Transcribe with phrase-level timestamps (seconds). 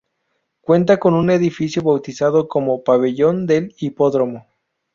[0.61, 4.47] Cuenta con un edificio bautizado como Pabellón del Hipódromo.